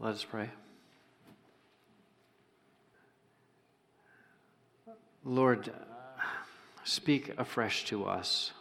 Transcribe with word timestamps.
Let 0.00 0.14
us 0.14 0.24
pray. 0.24 0.48
Lord, 5.22 5.70
speak 6.84 7.34
afresh 7.36 7.84
to 7.86 8.06
us. 8.06 8.52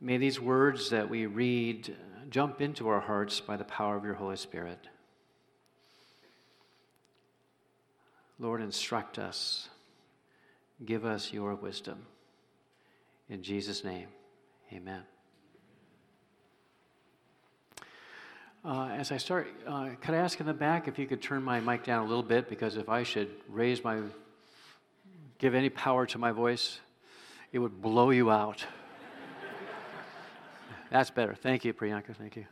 May 0.00 0.16
these 0.16 0.40
words 0.40 0.88
that 0.88 1.10
we 1.10 1.26
read 1.26 1.94
jump 2.30 2.62
into 2.62 2.88
our 2.88 3.00
hearts 3.00 3.40
by 3.40 3.58
the 3.58 3.64
power 3.64 3.94
of 3.94 4.04
your 4.04 4.14
Holy 4.14 4.36
Spirit. 4.36 4.88
Lord, 8.38 8.62
instruct 8.62 9.18
us. 9.18 9.68
Give 10.82 11.04
us 11.04 11.30
your 11.30 11.54
wisdom. 11.54 12.06
In 13.28 13.42
Jesus' 13.42 13.84
name, 13.84 14.08
amen. 14.72 15.02
Uh, 18.64 18.88
as 18.96 19.12
I 19.12 19.18
start, 19.18 19.46
uh, 19.66 19.90
could 20.00 20.14
I 20.14 20.18
ask 20.18 20.40
in 20.40 20.46
the 20.46 20.54
back 20.54 20.88
if 20.88 20.98
you 20.98 21.06
could 21.06 21.20
turn 21.20 21.42
my 21.42 21.60
mic 21.60 21.84
down 21.84 22.02
a 22.02 22.08
little 22.08 22.22
bit? 22.22 22.48
Because 22.48 22.78
if 22.78 22.88
I 22.88 23.02
should 23.02 23.28
raise 23.46 23.84
my, 23.84 24.00
give 25.38 25.54
any 25.54 25.68
power 25.68 26.06
to 26.06 26.16
my 26.16 26.32
voice, 26.32 26.80
it 27.52 27.58
would 27.58 27.82
blow 27.82 28.08
you 28.08 28.30
out. 28.30 28.64
That's 30.90 31.10
better. 31.10 31.34
Thank 31.34 31.66
you, 31.66 31.74
Priyanka. 31.74 32.16
Thank 32.16 32.36
you. 32.36 32.46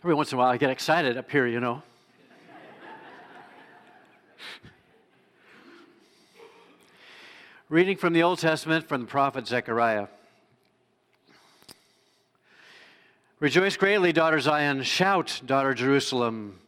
Every 0.00 0.14
once 0.14 0.30
in 0.30 0.36
a 0.36 0.42
while, 0.42 0.50
I 0.50 0.58
get 0.58 0.68
excited 0.68 1.16
up 1.16 1.30
here, 1.30 1.46
you 1.46 1.60
know. 1.60 1.82
Reading 7.70 7.96
from 7.96 8.12
the 8.12 8.22
Old 8.22 8.40
Testament 8.40 8.86
from 8.86 9.00
the 9.00 9.06
prophet 9.06 9.46
Zechariah. 9.46 10.08
Rejoice 13.42 13.76
greatly, 13.76 14.12
daughter 14.12 14.38
Zion. 14.38 14.84
Shout, 14.84 15.42
daughter 15.44 15.74
Jerusalem. 15.74 16.60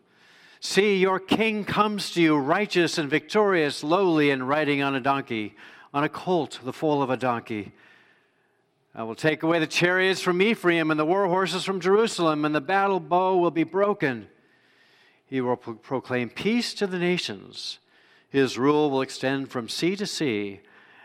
See, 0.58 0.96
your 0.96 1.20
king 1.20 1.64
comes 1.64 2.10
to 2.10 2.20
you, 2.20 2.36
righteous 2.36 2.98
and 2.98 3.08
victorious, 3.08 3.84
lowly 3.84 4.30
and 4.30 4.48
riding 4.48 4.82
on 4.82 4.96
a 4.96 5.00
donkey, 5.00 5.54
on 5.92 6.02
a 6.02 6.08
colt, 6.08 6.58
the 6.64 6.72
foal 6.72 7.00
of 7.00 7.10
a 7.10 7.16
donkey. 7.16 7.70
I 8.92 9.04
will 9.04 9.14
take 9.14 9.44
away 9.44 9.60
the 9.60 9.68
chariots 9.68 10.20
from 10.20 10.42
Ephraim 10.42 10.90
and 10.90 10.98
the 10.98 11.04
war 11.04 11.28
horses 11.28 11.62
from 11.62 11.78
Jerusalem, 11.78 12.44
and 12.44 12.52
the 12.52 12.60
battle 12.60 12.98
bow 12.98 13.36
will 13.36 13.52
be 13.52 13.62
broken. 13.62 14.26
He 15.26 15.40
will 15.40 15.54
pro- 15.54 15.74
proclaim 15.74 16.28
peace 16.28 16.74
to 16.74 16.88
the 16.88 16.98
nations. 16.98 17.78
His 18.30 18.58
rule 18.58 18.90
will 18.90 19.02
extend 19.02 19.48
from 19.48 19.68
sea 19.68 19.94
to 19.94 20.06
sea 20.06 20.58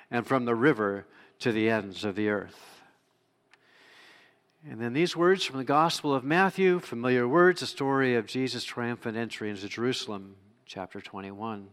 and 0.09 0.25
from 0.25 0.45
the 0.45 0.55
river 0.55 1.05
to 1.41 1.51
the 1.51 1.69
ends 1.69 2.03
of 2.03 2.15
the 2.15 2.29
earth. 2.29 2.78
And 4.67 4.81
then 4.81 4.91
these 4.91 5.15
words 5.15 5.45
from 5.45 5.57
the 5.57 5.63
Gospel 5.63 6.13
of 6.13 6.23
Matthew, 6.23 6.79
familiar 6.79 7.27
words, 7.27 7.61
the 7.61 7.65
story 7.65 8.15
of 8.15 8.27
Jesus' 8.27 8.65
triumphant 8.65 9.15
entry 9.15 9.49
into 9.49 9.69
Jerusalem, 9.69 10.35
chapter 10.65 10.99
21. 10.99 11.69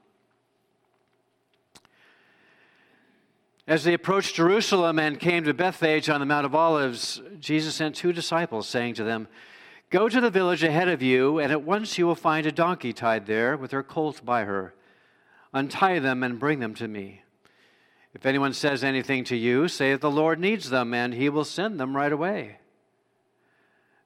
As 3.66 3.82
they 3.82 3.94
approached 3.94 4.36
Jerusalem 4.36 5.00
and 5.00 5.18
came 5.18 5.42
to 5.42 5.52
Bethphage 5.52 6.08
on 6.08 6.20
the 6.20 6.26
Mount 6.26 6.46
of 6.46 6.54
Olives, 6.54 7.20
Jesus 7.40 7.74
sent 7.74 7.96
two 7.96 8.12
disciples, 8.12 8.68
saying 8.68 8.94
to 8.94 9.04
them, 9.04 9.26
Go 9.90 10.08
to 10.08 10.20
the 10.20 10.30
village 10.30 10.62
ahead 10.62 10.88
of 10.88 11.02
you, 11.02 11.40
and 11.40 11.50
at 11.50 11.62
once 11.62 11.98
you 11.98 12.06
will 12.06 12.14
find 12.14 12.46
a 12.46 12.52
donkey 12.52 12.92
tied 12.92 13.26
there 13.26 13.56
with 13.56 13.72
her 13.72 13.82
colt 13.82 14.24
by 14.24 14.44
her. 14.44 14.74
Untie 15.52 15.98
them 15.98 16.22
and 16.22 16.38
bring 16.38 16.60
them 16.60 16.74
to 16.74 16.86
me. 16.86 17.22
If 18.14 18.24
anyone 18.24 18.52
says 18.52 18.84
anything 18.84 19.24
to 19.24 19.36
you, 19.36 19.66
say 19.66 19.90
that 19.90 20.00
the 20.00 20.10
Lord 20.10 20.38
needs 20.38 20.70
them, 20.70 20.94
and 20.94 21.12
he 21.12 21.28
will 21.28 21.44
send 21.44 21.80
them 21.80 21.96
right 21.96 22.12
away. 22.12 22.58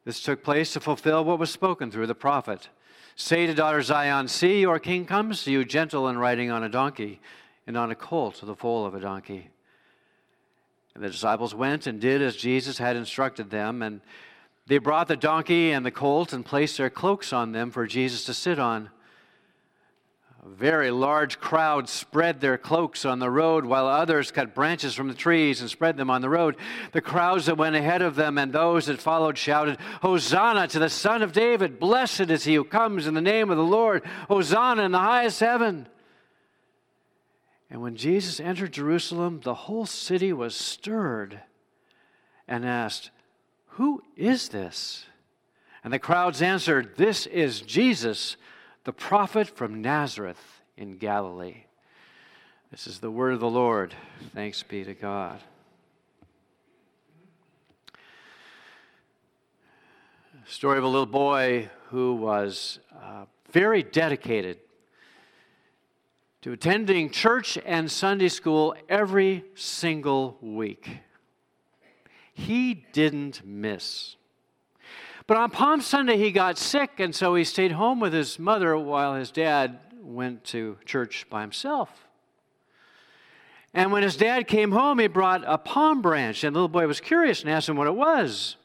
This 0.04 0.22
took 0.22 0.42
place 0.42 0.72
to 0.72 0.80
fulfill 0.80 1.24
what 1.24 1.38
was 1.38 1.50
spoken 1.50 1.90
through 1.90 2.06
the 2.06 2.14
prophet. 2.14 2.68
Say 3.16 3.46
to 3.46 3.54
daughter 3.54 3.82
Zion, 3.82 4.28
See, 4.28 4.60
your 4.60 4.78
king 4.78 5.04
comes 5.04 5.44
to 5.44 5.52
you, 5.52 5.64
gentle 5.64 6.08
and 6.08 6.18
riding 6.18 6.50
on 6.50 6.62
a 6.62 6.68
donkey, 6.68 7.20
and 7.66 7.76
on 7.76 7.90
a 7.90 7.94
colt, 7.94 8.40
the 8.42 8.56
foal 8.56 8.86
of 8.86 8.94
a 8.94 9.00
donkey. 9.00 9.50
And 10.94 11.04
the 11.04 11.10
disciples 11.10 11.54
went 11.54 11.86
and 11.86 12.00
did 12.00 12.22
as 12.22 12.36
Jesus 12.36 12.78
had 12.78 12.96
instructed 12.96 13.50
them, 13.50 13.82
and 13.82 14.00
they 14.66 14.78
brought 14.78 15.08
the 15.08 15.16
donkey 15.16 15.72
and 15.72 15.84
the 15.84 15.90
colt 15.90 16.32
and 16.32 16.44
placed 16.44 16.78
their 16.78 16.90
cloaks 16.90 17.32
on 17.32 17.52
them 17.52 17.70
for 17.70 17.86
Jesus 17.86 18.24
to 18.24 18.34
sit 18.34 18.58
on. 18.58 18.90
A 20.42 20.48
very 20.48 20.90
large 20.90 21.38
crowd 21.38 21.86
spread 21.86 22.40
their 22.40 22.56
cloaks 22.56 23.04
on 23.04 23.18
the 23.18 23.28
road, 23.28 23.66
while 23.66 23.86
others 23.86 24.30
cut 24.30 24.54
branches 24.54 24.94
from 24.94 25.08
the 25.08 25.14
trees 25.14 25.60
and 25.60 25.68
spread 25.68 25.98
them 25.98 26.08
on 26.08 26.22
the 26.22 26.30
road. 26.30 26.56
The 26.92 27.02
crowds 27.02 27.44
that 27.46 27.58
went 27.58 27.76
ahead 27.76 28.00
of 28.00 28.16
them 28.16 28.38
and 28.38 28.50
those 28.50 28.86
that 28.86 29.02
followed 29.02 29.36
shouted, 29.36 29.76
Hosanna 30.00 30.66
to 30.68 30.78
the 30.78 30.88
Son 30.88 31.22
of 31.22 31.32
David! 31.32 31.78
Blessed 31.78 32.30
is 32.30 32.44
he 32.44 32.54
who 32.54 32.64
comes 32.64 33.06
in 33.06 33.12
the 33.12 33.20
name 33.20 33.50
of 33.50 33.58
the 33.58 33.62
Lord! 33.62 34.02
Hosanna 34.28 34.82
in 34.84 34.92
the 34.92 34.98
highest 34.98 35.40
heaven! 35.40 35.86
And 37.68 37.82
when 37.82 37.96
Jesus 37.96 38.40
entered 38.40 38.72
Jerusalem, 38.72 39.40
the 39.44 39.54
whole 39.54 39.86
city 39.86 40.32
was 40.32 40.56
stirred 40.56 41.42
and 42.48 42.64
asked, 42.64 43.10
Who 43.72 44.02
is 44.16 44.48
this? 44.48 45.04
And 45.84 45.92
the 45.92 45.98
crowds 45.98 46.40
answered, 46.40 46.96
This 46.96 47.26
is 47.26 47.60
Jesus 47.60 48.38
the 48.84 48.92
prophet 48.92 49.48
from 49.48 49.82
Nazareth 49.82 50.62
in 50.76 50.96
Galilee. 50.96 51.64
This 52.70 52.86
is 52.86 53.00
the 53.00 53.10
word 53.10 53.34
of 53.34 53.40
the 53.40 53.50
Lord. 53.50 53.94
Thanks 54.34 54.62
be 54.62 54.84
to 54.84 54.94
God. 54.94 55.40
Story 60.46 60.78
of 60.78 60.84
a 60.84 60.88
little 60.88 61.06
boy 61.06 61.68
who 61.88 62.14
was 62.14 62.80
uh, 62.92 63.26
very 63.50 63.82
dedicated 63.82 64.58
to 66.42 66.52
attending 66.52 67.10
church 67.10 67.58
and 67.66 67.90
Sunday 67.90 68.28
school 68.28 68.74
every 68.88 69.44
single 69.54 70.38
week. 70.40 71.00
He 72.32 72.86
didn't 72.92 73.44
miss. 73.44 74.16
But 75.30 75.36
on 75.36 75.52
Palm 75.52 75.80
Sunday, 75.80 76.16
he 76.16 76.32
got 76.32 76.58
sick, 76.58 76.98
and 76.98 77.14
so 77.14 77.36
he 77.36 77.44
stayed 77.44 77.70
home 77.70 78.00
with 78.00 78.12
his 78.12 78.36
mother 78.36 78.76
while 78.76 79.14
his 79.14 79.30
dad 79.30 79.78
went 80.02 80.42
to 80.46 80.76
church 80.84 81.24
by 81.30 81.42
himself. 81.42 82.08
And 83.72 83.92
when 83.92 84.02
his 84.02 84.16
dad 84.16 84.48
came 84.48 84.72
home, 84.72 84.98
he 84.98 85.06
brought 85.06 85.44
a 85.46 85.56
palm 85.56 86.02
branch, 86.02 86.42
and 86.42 86.52
the 86.52 86.58
little 86.58 86.68
boy 86.68 86.88
was 86.88 86.98
curious 86.98 87.42
and 87.42 87.48
asked 87.48 87.68
him 87.68 87.76
what 87.76 87.86
it 87.86 87.94
was. 87.94 88.56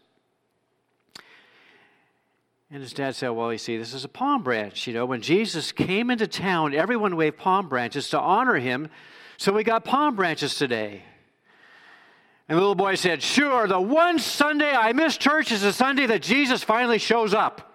And 2.71 2.81
his 2.81 2.93
dad 2.93 3.13
said, 3.13 3.29
Well, 3.29 3.51
you 3.51 3.59
see, 3.59 3.77
this 3.77 3.93
is 3.93 4.03
a 4.03 4.09
palm 4.09 4.41
branch. 4.41 4.87
You 4.87 4.93
know, 4.95 5.05
when 5.05 5.21
Jesus 5.21 5.71
came 5.71 6.09
into 6.09 6.25
town, 6.25 6.73
everyone 6.73 7.15
waved 7.15 7.37
palm 7.37 7.69
branches 7.69 8.09
to 8.09 8.19
honor 8.19 8.55
him. 8.55 8.89
So 9.37 9.53
we 9.53 9.63
got 9.63 9.85
palm 9.85 10.15
branches 10.15 10.55
today. 10.55 11.03
And 12.47 12.57
the 12.57 12.61
little 12.61 12.75
boy 12.75 12.95
said, 12.95 13.23
Sure, 13.23 13.67
the 13.67 13.81
one 13.81 14.19
Sunday 14.19 14.71
I 14.71 14.93
miss 14.93 15.17
church 15.17 15.51
is 15.51 15.61
the 15.61 15.73
Sunday 15.73 16.05
that 16.05 16.21
Jesus 16.21 16.63
finally 16.63 16.99
shows 16.99 17.33
up. 17.33 17.71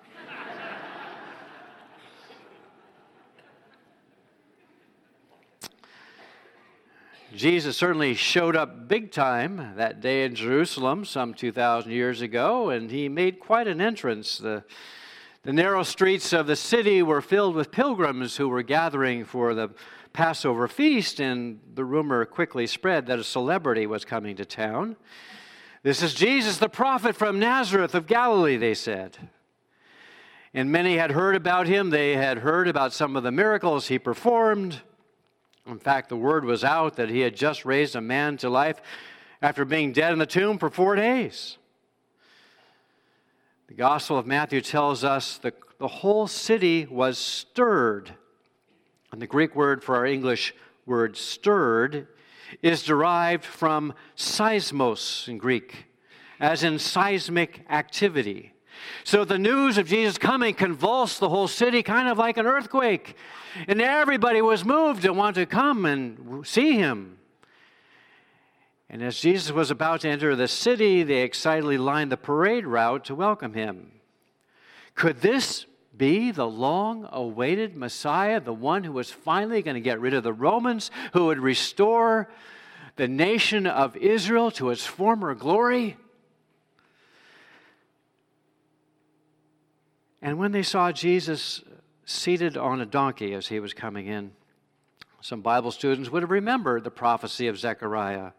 Jesus 7.34 7.76
certainly 7.76 8.14
showed 8.14 8.54
up 8.54 8.86
big 8.86 9.12
time 9.12 9.74
that 9.76 10.00
day 10.00 10.24
in 10.24 10.34
Jerusalem 10.34 11.04
some 11.04 11.32
2,000 11.32 11.90
years 11.90 12.20
ago, 12.20 12.70
and 12.70 12.90
he 12.90 13.08
made 13.08 13.40
quite 13.40 13.66
an 13.66 13.80
entrance. 13.80 14.38
The, 14.38 14.62
the 15.44 15.52
narrow 15.52 15.82
streets 15.82 16.32
of 16.32 16.46
the 16.46 16.56
city 16.56 17.02
were 17.02 17.22
filled 17.22 17.54
with 17.54 17.70
pilgrims 17.70 18.36
who 18.36 18.48
were 18.48 18.62
gathering 18.62 19.24
for 19.24 19.54
the 19.54 19.70
Passover 20.12 20.68
feast, 20.68 21.20
and 21.20 21.60
the 21.74 21.84
rumor 21.84 22.24
quickly 22.24 22.66
spread 22.66 23.06
that 23.06 23.18
a 23.18 23.24
celebrity 23.24 23.86
was 23.86 24.04
coming 24.04 24.36
to 24.36 24.44
town. 24.44 24.96
This 25.82 26.02
is 26.02 26.14
Jesus, 26.14 26.58
the 26.58 26.68
prophet 26.68 27.16
from 27.16 27.38
Nazareth 27.38 27.94
of 27.94 28.06
Galilee, 28.06 28.56
they 28.56 28.74
said. 28.74 29.16
And 30.52 30.72
many 30.72 30.96
had 30.96 31.12
heard 31.12 31.36
about 31.36 31.66
him. 31.66 31.90
They 31.90 32.16
had 32.16 32.38
heard 32.38 32.68
about 32.68 32.92
some 32.92 33.16
of 33.16 33.22
the 33.22 33.30
miracles 33.30 33.86
he 33.86 33.98
performed. 33.98 34.80
In 35.66 35.78
fact, 35.78 36.08
the 36.08 36.16
word 36.16 36.44
was 36.44 36.64
out 36.64 36.96
that 36.96 37.08
he 37.08 37.20
had 37.20 37.36
just 37.36 37.64
raised 37.64 37.94
a 37.94 38.00
man 38.00 38.36
to 38.38 38.50
life 38.50 38.82
after 39.40 39.64
being 39.64 39.92
dead 39.92 40.12
in 40.12 40.18
the 40.18 40.26
tomb 40.26 40.58
for 40.58 40.68
four 40.68 40.96
days. 40.96 41.56
The 43.68 43.74
Gospel 43.74 44.18
of 44.18 44.26
Matthew 44.26 44.60
tells 44.60 45.04
us 45.04 45.38
the, 45.38 45.54
the 45.78 45.86
whole 45.86 46.26
city 46.26 46.86
was 46.90 47.16
stirred 47.16 48.14
and 49.12 49.20
the 49.20 49.26
Greek 49.26 49.56
word 49.56 49.82
for 49.82 49.96
our 49.96 50.06
English 50.06 50.54
word 50.86 51.16
stirred 51.16 52.06
is 52.62 52.82
derived 52.82 53.44
from 53.44 53.94
seismos 54.16 55.28
in 55.28 55.38
Greek, 55.38 55.86
as 56.38 56.62
in 56.62 56.78
seismic 56.78 57.64
activity. 57.70 58.52
So 59.04 59.24
the 59.24 59.38
news 59.38 59.78
of 59.78 59.88
Jesus 59.88 60.18
coming 60.18 60.54
convulsed 60.54 61.20
the 61.20 61.28
whole 61.28 61.48
city, 61.48 61.82
kind 61.82 62.08
of 62.08 62.18
like 62.18 62.36
an 62.36 62.46
earthquake. 62.46 63.16
And 63.68 63.80
everybody 63.80 64.40
was 64.40 64.64
moved 64.64 65.02
to 65.02 65.12
want 65.12 65.36
to 65.36 65.46
come 65.46 65.84
and 65.84 66.46
see 66.46 66.72
him. 66.76 67.18
And 68.88 69.02
as 69.02 69.20
Jesus 69.20 69.52
was 69.52 69.70
about 69.70 70.00
to 70.00 70.08
enter 70.08 70.34
the 70.34 70.48
city, 70.48 71.02
they 71.02 71.22
excitedly 71.22 71.78
lined 71.78 72.10
the 72.10 72.16
parade 72.16 72.66
route 72.66 73.04
to 73.04 73.14
welcome 73.14 73.54
him. 73.54 73.92
Could 74.94 75.20
this 75.20 75.66
be 75.96 76.30
the 76.30 76.46
long 76.46 77.08
awaited 77.10 77.76
Messiah, 77.76 78.40
the 78.40 78.52
one 78.52 78.84
who 78.84 78.92
was 78.92 79.10
finally 79.10 79.62
going 79.62 79.74
to 79.74 79.80
get 79.80 80.00
rid 80.00 80.14
of 80.14 80.22
the 80.22 80.32
Romans, 80.32 80.90
who 81.12 81.26
would 81.26 81.38
restore 81.38 82.30
the 82.96 83.08
nation 83.08 83.66
of 83.66 83.96
Israel 83.96 84.50
to 84.52 84.70
its 84.70 84.84
former 84.84 85.34
glory? 85.34 85.96
And 90.22 90.38
when 90.38 90.52
they 90.52 90.62
saw 90.62 90.92
Jesus 90.92 91.62
seated 92.04 92.56
on 92.56 92.80
a 92.80 92.86
donkey 92.86 93.34
as 93.34 93.48
he 93.48 93.60
was 93.60 93.72
coming 93.72 94.06
in, 94.06 94.32
some 95.22 95.40
Bible 95.40 95.70
students 95.70 96.10
would 96.10 96.22
have 96.22 96.30
remembered 96.30 96.84
the 96.84 96.90
prophecy 96.90 97.48
of 97.48 97.58
Zechariah 97.58 98.32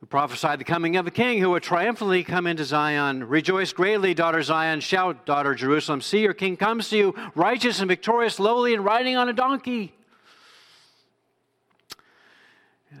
who 0.00 0.06
prophesied 0.06 0.60
the 0.60 0.64
coming 0.64 0.96
of 0.96 1.06
a 1.06 1.10
king 1.10 1.38
who 1.38 1.50
would 1.50 1.62
triumphantly 1.62 2.22
come 2.22 2.46
into 2.46 2.64
Zion. 2.64 3.24
Rejoice 3.24 3.72
greatly, 3.72 4.14
daughter 4.14 4.42
Zion. 4.42 4.80
Shout, 4.80 5.26
daughter 5.26 5.54
Jerusalem. 5.54 6.00
See, 6.00 6.20
your 6.20 6.34
king 6.34 6.56
comes 6.56 6.88
to 6.90 6.96
you, 6.96 7.14
righteous 7.34 7.80
and 7.80 7.88
victorious, 7.88 8.38
lowly, 8.38 8.74
and 8.74 8.84
riding 8.84 9.16
on 9.16 9.28
a 9.28 9.32
donkey. 9.32 9.92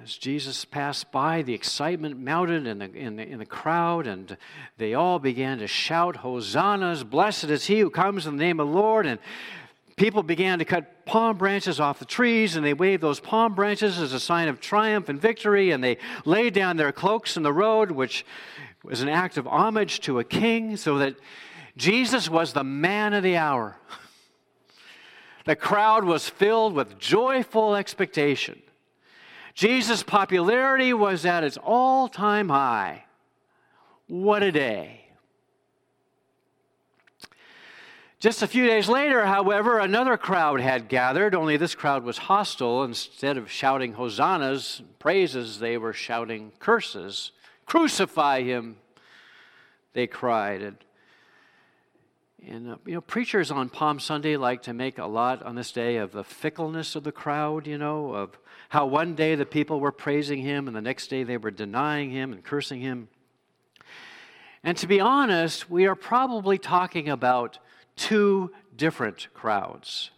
As 0.02 0.16
Jesus 0.16 0.64
passed 0.64 1.10
by, 1.12 1.42
the 1.42 1.54
excitement 1.54 2.18
mounted 2.18 2.66
in 2.66 2.78
the, 2.78 2.92
in, 2.92 3.16
the, 3.16 3.26
in 3.26 3.38
the 3.38 3.46
crowd, 3.46 4.06
and 4.06 4.36
they 4.76 4.94
all 4.94 5.18
began 5.18 5.58
to 5.58 5.66
shout, 5.66 6.16
Hosannas, 6.16 7.04
blessed 7.04 7.44
is 7.44 7.66
he 7.66 7.78
who 7.80 7.90
comes 7.90 8.26
in 8.26 8.36
the 8.36 8.44
name 8.44 8.58
of 8.58 8.66
the 8.66 8.72
Lord. 8.74 9.06
And 9.06 9.18
people 9.98 10.22
began 10.22 10.60
to 10.60 10.64
cut 10.64 11.04
palm 11.04 11.36
branches 11.36 11.80
off 11.80 11.98
the 11.98 12.04
trees 12.04 12.56
and 12.56 12.64
they 12.64 12.72
waved 12.72 13.02
those 13.02 13.20
palm 13.20 13.54
branches 13.54 13.98
as 13.98 14.12
a 14.12 14.20
sign 14.20 14.48
of 14.48 14.60
triumph 14.60 15.08
and 15.08 15.20
victory 15.20 15.72
and 15.72 15.82
they 15.82 15.98
laid 16.24 16.54
down 16.54 16.76
their 16.76 16.92
cloaks 16.92 17.36
in 17.36 17.42
the 17.42 17.52
road 17.52 17.90
which 17.90 18.24
was 18.84 19.02
an 19.02 19.08
act 19.08 19.36
of 19.36 19.46
homage 19.46 20.00
to 20.00 20.18
a 20.18 20.24
king 20.24 20.76
so 20.76 20.98
that 20.98 21.16
jesus 21.76 22.30
was 22.30 22.52
the 22.52 22.64
man 22.64 23.12
of 23.12 23.22
the 23.22 23.36
hour. 23.36 23.76
The 25.44 25.56
crowd 25.56 26.04
was 26.04 26.28
filled 26.28 26.74
with 26.74 26.98
joyful 26.98 27.74
expectation. 27.74 28.62
Jesus 29.54 30.02
popularity 30.02 30.92
was 30.92 31.24
at 31.24 31.42
its 31.42 31.56
all-time 31.56 32.50
high. 32.50 33.04
What 34.06 34.42
a 34.42 34.52
day 34.52 35.07
Just 38.20 38.42
a 38.42 38.48
few 38.48 38.66
days 38.66 38.88
later, 38.88 39.26
however, 39.26 39.78
another 39.78 40.16
crowd 40.16 40.60
had 40.60 40.88
gathered, 40.88 41.36
only 41.36 41.56
this 41.56 41.76
crowd 41.76 42.02
was 42.02 42.18
hostile. 42.18 42.82
Instead 42.82 43.36
of 43.36 43.48
shouting 43.48 43.92
hosannas, 43.92 44.82
praises, 44.98 45.60
they 45.60 45.78
were 45.78 45.92
shouting 45.92 46.50
curses. 46.58 47.30
Crucify 47.64 48.42
him, 48.42 48.78
they 49.92 50.08
cried. 50.08 50.62
And, 50.62 50.76
and 52.44 52.72
uh, 52.72 52.76
you 52.84 52.94
know, 52.94 53.00
preachers 53.00 53.52
on 53.52 53.68
Palm 53.68 54.00
Sunday 54.00 54.36
like 54.36 54.62
to 54.62 54.72
make 54.72 54.98
a 54.98 55.06
lot 55.06 55.44
on 55.44 55.54
this 55.54 55.70
day 55.70 55.98
of 55.98 56.10
the 56.10 56.24
fickleness 56.24 56.96
of 56.96 57.04
the 57.04 57.12
crowd, 57.12 57.68
you 57.68 57.78
know, 57.78 58.14
of 58.14 58.36
how 58.70 58.84
one 58.84 59.14
day 59.14 59.36
the 59.36 59.46
people 59.46 59.78
were 59.78 59.92
praising 59.92 60.40
him 60.40 60.66
and 60.66 60.76
the 60.76 60.80
next 60.82 61.06
day 61.06 61.22
they 61.22 61.36
were 61.36 61.52
denying 61.52 62.10
him 62.10 62.32
and 62.32 62.42
cursing 62.42 62.80
him. 62.80 63.06
And 64.64 64.76
to 64.78 64.88
be 64.88 64.98
honest, 64.98 65.70
we 65.70 65.86
are 65.86 65.94
probably 65.94 66.58
talking 66.58 67.08
about 67.08 67.60
two 67.98 68.50
different 68.76 69.28
crowds, 69.34 70.10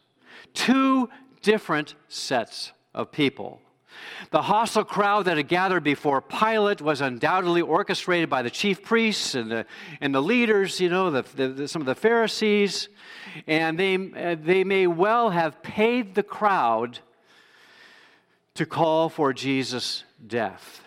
two 0.55 1.09
different 1.43 1.95
sets 2.09 2.73
of 2.95 3.11
people. 3.11 3.61
The 4.31 4.43
hostile 4.43 4.85
crowd 4.85 5.25
that 5.25 5.37
had 5.37 5.49
gathered 5.49 5.83
before 5.83 6.21
Pilate 6.21 6.81
was 6.81 7.01
undoubtedly 7.01 7.61
orchestrated 7.61 8.31
by 8.31 8.43
the 8.43 8.51
chief 8.51 8.83
priests 8.83 9.35
and 9.35 9.51
the, 9.51 9.67
and 10.01 10.15
the 10.15 10.23
leaders, 10.23 10.81
you 10.81 10.89
know, 10.89 11.11
the, 11.11 11.25
the, 11.35 11.49
the, 11.49 11.69
some 11.69 11.83
of 11.83 11.87
the 11.87 11.95
Pharisees. 11.95 12.89
And 13.47 13.79
they, 13.79 13.97
uh, 13.97 14.37
they 14.41 14.63
may 14.63 14.87
well 14.87 15.31
have 15.31 15.63
paid 15.63 16.15
the 16.15 16.23
crowd 16.23 17.01
to 18.55 18.65
call 18.65 19.09
for 19.09 19.33
Jesus' 19.33 20.05
death. 20.25 20.83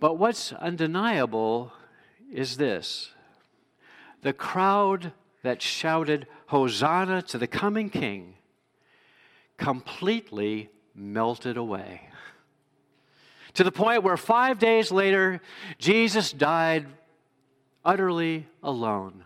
But 0.00 0.18
what's 0.18 0.52
undeniable 0.52 1.72
is 2.32 2.56
this 2.56 3.10
the 4.26 4.32
crowd 4.32 5.12
that 5.44 5.62
shouted, 5.62 6.26
Hosanna 6.46 7.22
to 7.22 7.38
the 7.38 7.46
coming 7.46 7.88
king, 7.88 8.34
completely 9.56 10.68
melted 10.96 11.56
away. 11.56 12.00
To 13.54 13.62
the 13.62 13.70
point 13.70 14.02
where 14.02 14.16
five 14.16 14.58
days 14.58 14.90
later, 14.90 15.40
Jesus 15.78 16.32
died 16.32 16.86
utterly 17.84 18.48
alone, 18.64 19.24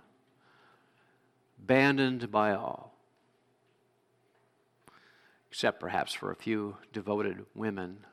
abandoned 1.63 2.31
by 2.31 2.53
all, 2.53 2.95
except 5.51 5.81
perhaps 5.81 6.13
for 6.13 6.31
a 6.31 6.37
few 6.37 6.77
devoted 6.93 7.47
women. 7.55 8.05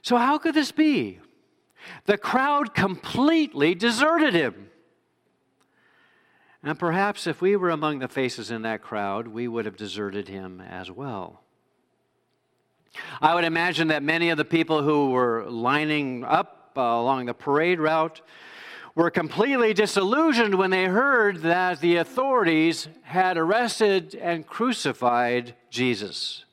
So, 0.00 0.16
how 0.16 0.38
could 0.38 0.54
this 0.54 0.72
be? 0.72 1.20
The 2.06 2.18
crowd 2.18 2.74
completely 2.74 3.74
deserted 3.74 4.34
him. 4.34 4.70
And 6.62 6.78
perhaps 6.78 7.26
if 7.26 7.40
we 7.40 7.56
were 7.56 7.70
among 7.70 7.98
the 7.98 8.08
faces 8.08 8.50
in 8.50 8.62
that 8.62 8.82
crowd, 8.82 9.28
we 9.28 9.48
would 9.48 9.66
have 9.66 9.76
deserted 9.76 10.28
him 10.28 10.60
as 10.60 10.90
well. 10.90 11.42
I 13.20 13.34
would 13.34 13.44
imagine 13.44 13.88
that 13.88 14.02
many 14.02 14.30
of 14.30 14.38
the 14.38 14.44
people 14.44 14.82
who 14.82 15.10
were 15.10 15.44
lining 15.48 16.24
up 16.24 16.72
uh, 16.76 16.80
along 16.80 17.26
the 17.26 17.34
parade 17.34 17.80
route 17.80 18.20
were 18.94 19.10
completely 19.10 19.74
disillusioned 19.74 20.54
when 20.54 20.70
they 20.70 20.84
heard 20.84 21.42
that 21.42 21.80
the 21.80 21.96
authorities 21.96 22.88
had 23.02 23.36
arrested 23.36 24.14
and 24.14 24.46
crucified 24.46 25.54
Jesus. 25.70 26.44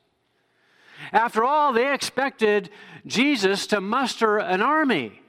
After 1.13 1.43
all, 1.43 1.71
they 1.71 1.93
expected 1.93 2.69
Jesus 3.05 3.67
to 3.67 3.81
muster 3.81 4.37
an 4.37 4.61
army. 4.61 5.20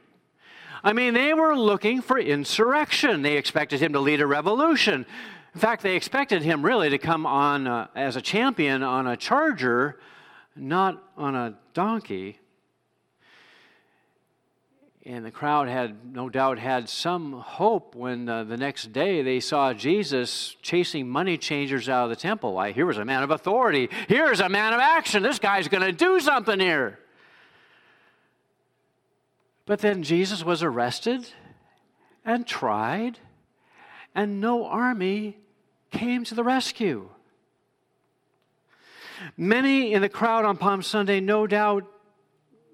I 0.85 0.93
mean, 0.93 1.15
they 1.15 1.33
were 1.33 1.57
looking 1.57 2.01
for 2.03 2.19
insurrection. 2.19 3.23
They 3.23 3.37
expected 3.37 3.81
him 3.81 3.93
to 3.93 4.01
lead 4.01 4.21
a 4.21 4.27
revolution. 4.27 5.07
In 5.55 5.61
fact, 5.61 5.83
they 5.83 5.95
expected 5.95 6.43
him 6.43 6.65
really 6.65 6.91
to 6.91 6.99
come 6.99 7.25
on 7.25 7.67
uh, 7.67 7.87
as 7.95 8.17
a 8.17 8.23
champion 8.23 8.83
on 8.83 9.07
a 9.07 9.17
charger, 9.17 10.01
not 10.57 11.03
on 11.17 11.37
a 11.37 11.55
donkey. 11.75 12.39
And 15.05 15.25
the 15.25 15.31
crowd 15.31 15.69
had 15.69 16.15
no 16.15 16.29
doubt 16.29 16.59
had 16.59 16.89
some 16.89 17.33
hope 17.33 17.95
when 17.95 18.29
uh, 18.29 18.45
the 18.45 18.57
next 18.57 18.93
day 18.93 19.23
they 19.23 19.41
saw 19.41 19.73
Jesus 19.73 20.57
chasing 20.63 21.09
money 21.09 21.37
changers 21.37 21.89
out 21.89 22.05
of 22.05 22.11
the 22.11 22.17
temple. 22.17 22.55
Why, 22.55 22.73
here 22.73 22.87
was 22.87 22.99
a 22.99 23.05
man 23.05 23.23
of 23.23 23.31
authority. 23.31 23.89
Here's 24.09 24.41
a 24.41 24.49
man 24.49 24.73
of 24.73 24.81
action. 24.81 25.23
This 25.23 25.39
guy's 25.39 25.69
going 25.69 25.83
to 25.83 25.93
do 25.93 26.19
something 26.19 26.59
here. 26.59 26.99
But 29.67 29.81
then 29.81 30.03
Jesus 30.03 30.45
was 30.45 30.63
arrested 30.63 31.29
and 32.25 32.47
tried, 32.47 33.19
and 34.15 34.41
no 34.41 34.67
army 34.67 35.39
came 35.91 36.25
to 36.25 36.35
the 36.35 36.45
rescue. 36.45 37.09
Many 39.37 39.93
in 39.93 40.03
the 40.03 40.09
crowd 40.09 40.45
on 40.45 40.57
Palm 40.57 40.83
Sunday, 40.83 41.21
no 41.21 41.47
doubt, 41.47 41.85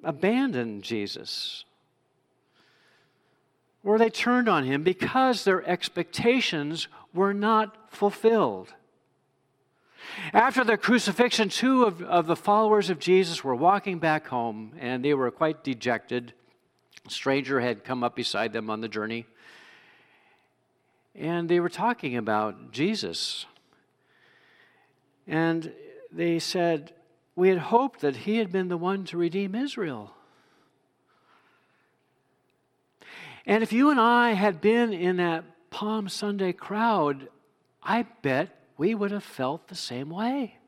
abandoned 0.02 0.82
Jesus. 0.82 1.64
Or 3.84 3.98
they 3.98 4.10
turned 4.10 4.48
on 4.48 4.64
him 4.64 4.82
because 4.82 5.44
their 5.44 5.66
expectations 5.66 6.88
were 7.12 7.34
not 7.34 7.90
fulfilled. 7.92 8.74
After 10.32 10.64
the 10.64 10.76
crucifixion, 10.76 11.48
two 11.48 11.84
of, 11.84 12.02
of 12.02 12.26
the 12.26 12.36
followers 12.36 12.90
of 12.90 12.98
Jesus 12.98 13.44
were 13.44 13.54
walking 13.54 13.98
back 13.98 14.28
home 14.28 14.72
and 14.80 15.04
they 15.04 15.14
were 15.14 15.30
quite 15.30 15.62
dejected. 15.62 16.32
A 17.06 17.10
stranger 17.10 17.60
had 17.60 17.84
come 17.84 18.04
up 18.04 18.16
beside 18.16 18.52
them 18.52 18.70
on 18.70 18.80
the 18.80 18.88
journey, 18.88 19.26
and 21.14 21.48
they 21.48 21.60
were 21.60 21.68
talking 21.68 22.16
about 22.16 22.70
Jesus. 22.72 23.46
And 25.26 25.72
they 26.12 26.38
said, 26.38 26.92
We 27.34 27.48
had 27.48 27.58
hoped 27.58 28.00
that 28.00 28.16
he 28.16 28.36
had 28.36 28.52
been 28.52 28.68
the 28.68 28.76
one 28.76 29.04
to 29.06 29.18
redeem 29.18 29.54
Israel. 29.54 30.14
And 33.46 33.62
if 33.62 33.72
you 33.72 33.90
and 33.90 33.98
I 33.98 34.32
had 34.32 34.60
been 34.60 34.92
in 34.92 35.16
that 35.16 35.44
Palm 35.70 36.08
Sunday 36.08 36.52
crowd, 36.52 37.28
I 37.82 38.02
bet 38.22 38.50
we 38.76 38.94
would 38.94 39.10
have 39.10 39.24
felt 39.24 39.68
the 39.68 39.74
same 39.74 40.10
way. 40.10 40.58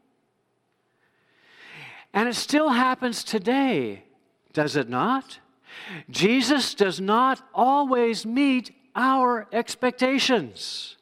And 2.12 2.29
it 2.29 2.35
still 2.35 2.71
happens 2.71 3.23
today, 3.23 4.05
does 4.53 4.77
it 4.77 4.89
not? 4.89 5.39
Jesus 6.11 6.75
does 6.75 7.00
not 7.00 7.41
always 7.55 8.25
meet 8.27 8.73
our 8.95 9.47
expectations. 9.53 10.97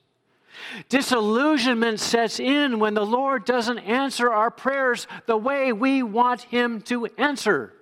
Disillusionment 0.89 2.01
sets 2.01 2.39
in 2.41 2.79
when 2.79 2.95
the 2.95 3.07
Lord 3.07 3.45
doesn't 3.45 3.79
answer 3.79 4.31
our 4.31 4.51
prayers 4.51 5.07
the 5.27 5.37
way 5.37 5.73
we 5.73 6.03
want 6.03 6.43
Him 6.43 6.81
to 6.83 7.07
answer. 7.17 7.73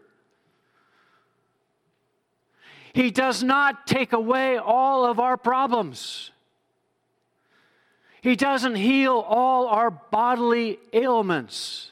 He 2.92 3.10
does 3.10 3.42
not 3.42 3.86
take 3.86 4.12
away 4.12 4.56
all 4.56 5.04
of 5.04 5.20
our 5.20 5.36
problems. 5.36 6.30
He 8.22 8.36
doesn't 8.36 8.76
heal 8.76 9.18
all 9.18 9.68
our 9.68 9.90
bodily 9.90 10.78
ailments. 10.92 11.90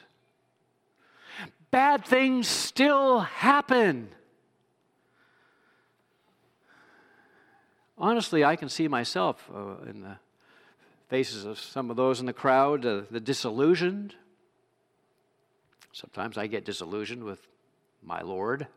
Bad 1.71 2.05
things 2.05 2.47
still 2.47 3.19
happen. 3.19 4.09
Honestly, 7.97 8.43
I 8.43 8.55
can 8.57 8.67
see 8.67 8.87
myself 8.87 9.49
uh, 9.53 9.77
in 9.89 10.01
the 10.01 10.17
faces 11.07 11.45
of 11.45 11.59
some 11.59 11.89
of 11.89 11.95
those 11.95 12.19
in 12.19 12.25
the 12.25 12.33
crowd, 12.33 12.85
uh, 12.85 13.03
the 13.09 13.21
disillusioned. 13.21 14.15
Sometimes 15.93 16.37
I 16.37 16.47
get 16.47 16.65
disillusioned 16.65 17.23
with 17.23 17.47
my 18.03 18.21
Lord. 18.21 18.67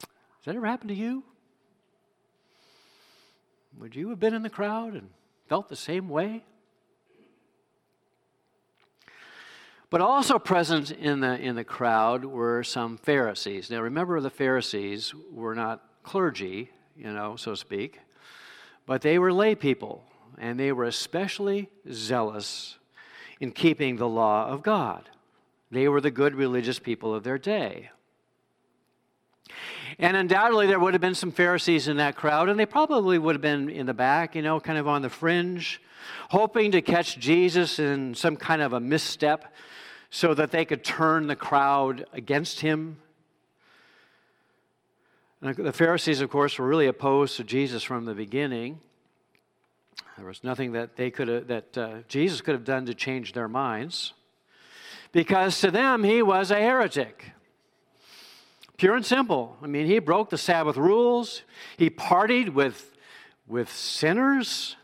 Has 0.00 0.46
that 0.46 0.56
ever 0.56 0.66
happened 0.66 0.88
to 0.88 0.94
you? 0.94 1.22
Would 3.78 3.94
you 3.94 4.08
have 4.08 4.20
been 4.20 4.34
in 4.34 4.42
the 4.42 4.50
crowd 4.50 4.94
and 4.94 5.10
felt 5.48 5.68
the 5.68 5.76
same 5.76 6.08
way? 6.08 6.44
But 9.90 10.00
also 10.00 10.38
present 10.38 10.90
in 10.90 11.20
the, 11.20 11.38
in 11.38 11.56
the 11.56 11.64
crowd 11.64 12.24
were 12.24 12.64
some 12.64 12.96
Pharisees. 12.96 13.70
Now 13.70 13.80
remember, 13.80 14.20
the 14.20 14.30
Pharisees 14.30 15.12
were 15.30 15.54
not 15.54 15.84
clergy, 16.02 16.70
you 16.96 17.12
know, 17.12 17.36
so 17.36 17.52
to 17.52 17.56
speak, 17.56 18.00
but 18.86 19.02
they 19.02 19.18
were 19.18 19.32
lay 19.32 19.54
people 19.54 20.04
and 20.38 20.58
they 20.58 20.72
were 20.72 20.84
especially 20.84 21.68
zealous 21.90 22.76
in 23.40 23.52
keeping 23.52 23.96
the 23.96 24.08
law 24.08 24.46
of 24.48 24.62
God. 24.62 25.08
They 25.70 25.88
were 25.88 26.00
the 26.00 26.10
good 26.10 26.34
religious 26.34 26.78
people 26.78 27.14
of 27.14 27.24
their 27.24 27.38
day. 27.38 27.90
And 29.98 30.16
undoubtedly, 30.16 30.66
there 30.66 30.80
would 30.80 30.94
have 30.94 31.00
been 31.00 31.14
some 31.14 31.30
Pharisees 31.30 31.88
in 31.88 31.98
that 31.98 32.16
crowd, 32.16 32.48
and 32.48 32.58
they 32.58 32.66
probably 32.66 33.18
would 33.18 33.34
have 33.34 33.42
been 33.42 33.68
in 33.68 33.86
the 33.86 33.94
back, 33.94 34.34
you 34.34 34.42
know, 34.42 34.58
kind 34.58 34.78
of 34.78 34.88
on 34.88 35.02
the 35.02 35.10
fringe, 35.10 35.80
hoping 36.30 36.72
to 36.72 36.82
catch 36.82 37.18
Jesus 37.18 37.78
in 37.78 38.14
some 38.14 38.36
kind 38.36 38.62
of 38.62 38.72
a 38.72 38.80
misstep 38.80 39.52
so 40.10 40.34
that 40.34 40.50
they 40.50 40.64
could 40.64 40.84
turn 40.84 41.26
the 41.26 41.36
crowd 41.36 42.06
against 42.12 42.60
him. 42.60 42.98
The 45.44 45.74
Pharisees, 45.74 46.22
of 46.22 46.30
course, 46.30 46.58
were 46.58 46.66
really 46.66 46.86
opposed 46.86 47.36
to 47.36 47.44
Jesus 47.44 47.82
from 47.82 48.06
the 48.06 48.14
beginning. 48.14 48.80
There 50.16 50.24
was 50.24 50.42
nothing 50.42 50.72
that 50.72 50.96
they 50.96 51.10
could 51.10 51.28
have, 51.28 51.48
that 51.48 51.76
uh, 51.76 51.96
Jesus 52.08 52.40
could 52.40 52.54
have 52.54 52.64
done 52.64 52.86
to 52.86 52.94
change 52.94 53.34
their 53.34 53.46
minds, 53.46 54.14
because 55.12 55.60
to 55.60 55.70
them 55.70 56.02
he 56.02 56.22
was 56.22 56.50
a 56.50 56.54
heretic. 56.54 57.32
Pure 58.78 58.96
and 58.96 59.04
simple. 59.04 59.58
I 59.62 59.66
mean, 59.66 59.84
he 59.84 59.98
broke 59.98 60.30
the 60.30 60.38
Sabbath 60.38 60.78
rules. 60.78 61.42
He 61.76 61.90
partied 61.90 62.54
with, 62.54 62.96
with 63.46 63.70
sinners. 63.70 64.76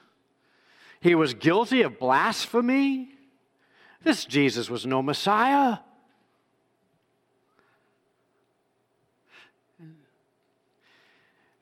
He 1.00 1.14
was 1.14 1.32
guilty 1.32 1.80
of 1.80 1.98
blasphemy. 1.98 3.08
This 4.04 4.26
Jesus 4.26 4.68
was 4.68 4.84
no 4.84 5.00
Messiah. 5.00 5.78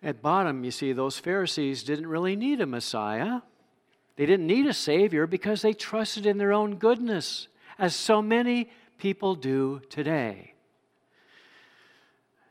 At 0.02 0.22
bottom, 0.22 0.62
you 0.64 0.70
see, 0.70 0.92
those 0.92 1.18
Pharisees 1.18 1.82
didn't 1.82 2.06
really 2.06 2.36
need 2.36 2.60
a 2.60 2.66
Messiah. 2.66 3.40
They 4.16 4.26
didn't 4.26 4.46
need 4.46 4.66
a 4.66 4.72
Savior 4.72 5.26
because 5.26 5.62
they 5.62 5.72
trusted 5.72 6.24
in 6.24 6.38
their 6.38 6.52
own 6.52 6.76
goodness, 6.76 7.48
as 7.78 7.94
so 7.94 8.22
many 8.22 8.70
people 8.98 9.34
do 9.34 9.80
today. 9.90 10.54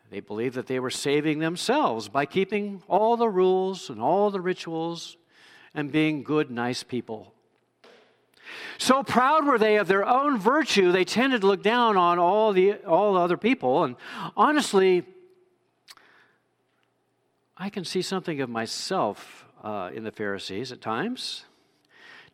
They 0.10 0.20
believed 0.22 0.56
that 0.56 0.68
they 0.68 0.80
were 0.80 0.90
saving 0.90 1.40
themselves 1.40 2.08
by 2.08 2.26
keeping 2.26 2.82
all 2.88 3.18
the 3.18 3.30
rules 3.30 3.90
and 3.90 4.02
all 4.02 4.30
the 4.30 4.40
rituals 4.40 5.18
and 5.74 5.92
being 5.92 6.24
good, 6.24 6.50
nice 6.50 6.84
people. 6.84 7.34
So 8.78 9.04
proud 9.04 9.46
were 9.46 9.58
they 9.58 9.78
of 9.78 9.88
their 9.88 10.06
own 10.06 10.38
virtue, 10.40 10.92
they 10.92 11.04
tended 11.04 11.42
to 11.42 11.48
look 11.48 11.64
down 11.64 11.98
on 11.98 12.20
all 12.20 12.54
the 12.54 12.76
all 12.86 13.14
the 13.14 13.20
other 13.20 13.36
people. 13.36 13.84
And 13.84 13.98
honestly, 14.38 15.04
I 17.60 17.70
can 17.70 17.86
see 17.86 18.04
something 18.04 18.40
of 18.42 18.50
myself 18.50 19.46
uh, 19.64 19.90
in 19.94 20.04
the 20.04 20.12
Pharisees 20.12 20.72
at 20.72 20.80
times 20.80 21.44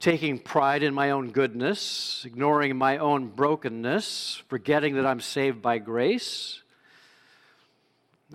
taking 0.03 0.37
pride 0.37 0.83
in 0.83 0.93
my 0.93 1.11
own 1.11 1.31
goodness, 1.31 2.23
ignoring 2.25 2.75
my 2.75 2.97
own 2.97 3.27
brokenness, 3.27 4.43
forgetting 4.49 4.95
that 4.95 5.05
I'm 5.05 5.21
saved 5.21 5.61
by 5.61 5.77
grace. 5.77 6.61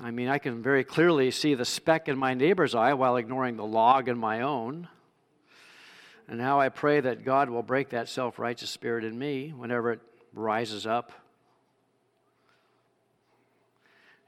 I 0.01 0.11
mean, 0.11 0.29
I 0.29 0.39
can 0.39 0.63
very 0.63 0.83
clearly 0.83 1.31
see 1.31 1.55
the 1.55 1.67
speck 1.67 2.09
in 2.09 2.17
my 2.17 2.33
neighbor's 2.33 2.75
eye 2.75 2.95
while 2.95 3.17
ignoring 3.17 3.57
the 3.57 3.67
log 3.67 4.09
in 4.09 4.17
my 4.17 4.41
own. 4.41 4.89
And 6.27 6.41
how 6.41 6.59
I 6.59 6.71
pray 6.71 7.01
that 7.01 7.23
God 7.23 7.51
will 7.51 7.63
break 7.63 7.91
that 7.91 8.09
self 8.09 8.39
righteous 8.39 8.71
spirit 8.71 9.05
in 9.05 9.19
me 9.19 9.53
whenever 9.55 9.93
it 9.93 10.01
rises 10.33 10.87
up. 10.87 11.13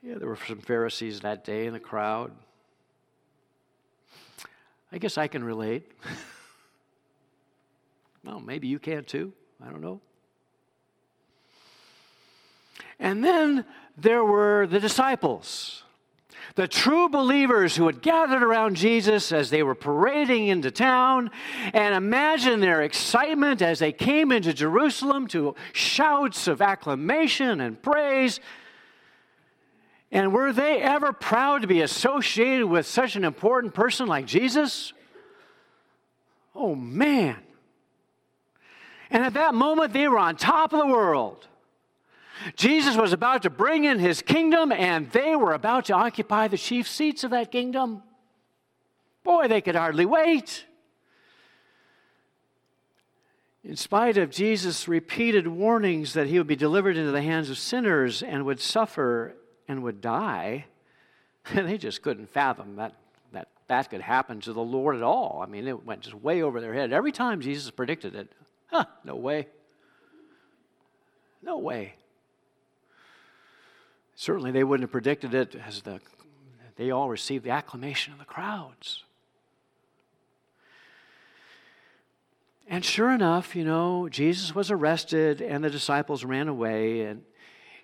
Yeah, 0.03 0.17
there 0.19 0.29
were 0.29 0.39
some 0.47 0.61
Pharisees 0.61 1.21
that 1.21 1.43
day 1.43 1.65
in 1.65 1.73
the 1.73 1.81
crowd. 1.81 2.33
I 4.93 4.99
guess 4.99 5.19
I 5.19 5.29
can 5.29 5.45
relate. 5.45 5.91
Well, 8.25 8.41
maybe 8.41 8.69
you 8.69 8.79
can 8.79 9.05
too. 9.05 9.33
I 9.65 9.71
don't 9.71 9.81
know. 9.81 10.01
And 12.99 13.25
then 13.25 13.65
there 13.97 14.25
were 14.25 14.67
the 14.67 14.79
disciples, 14.79 15.85
the 16.55 16.69
true 16.69 17.09
believers 17.09 17.77
who 17.77 17.87
had 17.87 18.03
gathered 18.03 18.43
around 18.43 18.77
Jesus 18.77 19.33
as 19.33 19.49
they 19.49 19.63
were 19.63 19.75
parading 19.75 20.49
into 20.49 20.71
town. 20.71 21.31
And 21.73 21.95
imagine 21.95 22.61
their 22.61 22.83
excitement 22.83 23.63
as 23.63 23.79
they 23.79 23.93
came 23.93 24.31
into 24.33 24.53
Jerusalem 24.53 25.27
to 25.29 25.55
shouts 25.73 26.47
of 26.47 26.61
acclamation 26.61 27.61
and 27.63 27.81
praise. 27.81 28.39
And 30.13 30.33
were 30.33 30.53
they 30.53 30.81
ever 30.81 31.13
proud 31.13 31.63
to 31.63 31.69
be 31.69 31.83
associated 31.83 32.67
with 32.67 32.87
such 32.87 33.15
an 33.15 33.25
important 33.25 33.75
person 33.75 34.09
like 34.09 34.27
Jesus? 34.27 34.93
Oh, 36.55 36.75
man. 36.75 37.37
And 39.11 39.25
at 39.25 39.35
that 39.35 39.55
moment, 39.55 39.93
they 39.93 40.09
were 40.09 40.19
on 40.19 40.37
top 40.37 40.73
of 40.73 40.81
the 40.81 40.87
world. 40.87 41.47
Jesus 42.57 42.97
was 42.97 43.13
about 43.13 43.43
to 43.43 43.51
bring 43.51 43.85
in 43.85 43.99
his 43.99 44.23
kingdom, 44.23 44.73
and 44.73 45.11
they 45.11 45.37
were 45.37 45.53
about 45.53 45.85
to 45.87 45.95
occupy 45.95 46.49
the 46.49 46.59
chief 46.59 46.89
seats 46.89 47.23
of 47.23 47.31
that 47.31 47.53
kingdom. 47.53 48.03
Boy, 49.23 49.47
they 49.47 49.61
could 49.61 49.75
hardly 49.75 50.07
wait. 50.07 50.65
In 53.63 53.77
spite 53.77 54.17
of 54.17 54.31
Jesus' 54.31 54.89
repeated 54.89 55.47
warnings 55.47 56.15
that 56.15 56.29
he 56.29 56.39
would 56.39 56.47
be 56.47 56.57
delivered 56.57 56.97
into 56.97 57.13
the 57.13 57.21
hands 57.21 57.51
of 57.51 57.59
sinners 57.59 58.23
and 58.23 58.47
would 58.47 58.59
suffer 58.59 59.37
and 59.71 59.83
would 59.85 60.01
die, 60.01 60.67
and 61.55 61.69
they 61.69 61.79
just 61.79 62.03
couldn't 62.03 62.29
fathom 62.29 62.77
that 62.77 62.95
that, 63.33 63.49
that 63.69 63.89
could 63.89 64.01
happen 64.01 64.41
to 64.41 64.53
the 64.53 64.61
Lord 64.61 64.97
at 64.97 65.03
all. 65.03 65.41
I 65.43 65.49
mean, 65.49 65.69
it 65.69 65.87
went 65.87 66.01
just 66.01 66.17
way 66.17 66.43
over 66.43 66.61
their 66.61 66.75
head. 66.75 66.93
Every 66.93 67.13
time 67.13 67.41
Jesus 67.41 67.71
predicted 67.71 68.15
it, 68.15 68.33
Huh, 68.71 68.85
no 69.05 69.17
way. 69.17 69.49
No 71.43 71.59
way. 71.59 71.95
Certainly, 74.15 74.53
they 74.53 74.65
wouldn't 74.65 74.85
have 74.85 74.93
predicted 74.93 75.35
it 75.35 75.57
as 75.67 75.83
the, 75.83 76.01
they 76.77 76.91
all 76.91 77.09
received 77.09 77.45
the 77.45 77.51
acclamation 77.51 78.13
of 78.13 78.19
the 78.19 78.25
crowds. 78.25 79.05
And 82.69 82.85
sure 82.85 83.11
enough, 83.11 83.57
you 83.57 83.65
know, 83.65 84.09
Jesus 84.09 84.55
was 84.55 84.71
arrested 84.71 85.41
and 85.41 85.65
the 85.65 85.71
disciples 85.71 86.25
ran 86.25 86.47
away. 86.47 87.01
And 87.01 87.23